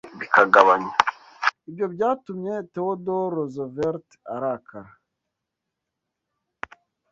[1.69, 4.91] Ibyo byatumye Theodore Roosevelt arakara.